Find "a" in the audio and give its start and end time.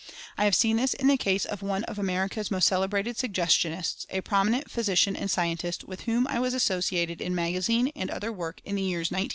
4.09-4.21